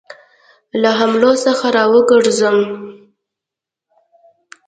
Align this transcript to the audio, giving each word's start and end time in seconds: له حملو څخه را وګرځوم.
له 0.81 0.89
حملو 0.99 1.31
څخه 1.45 1.67
را 1.75 1.83
وګرځوم. 1.93 2.57